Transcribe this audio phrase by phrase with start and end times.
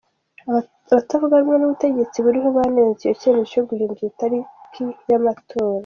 [0.91, 5.79] Abatavuga rumwe n’ubutegetsi buriho banenze icyo cyemezo cyo guhindura itariki y’amatora.